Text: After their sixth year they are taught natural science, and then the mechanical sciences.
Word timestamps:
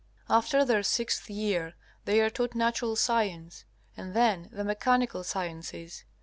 After 0.31 0.65
their 0.65 0.81
sixth 0.81 1.29
year 1.29 1.75
they 2.05 2.21
are 2.21 2.31
taught 2.31 2.55
natural 2.55 2.95
science, 2.95 3.65
and 3.95 4.15
then 4.15 4.49
the 4.51 4.63
mechanical 4.63 5.23
sciences. 5.23 6.05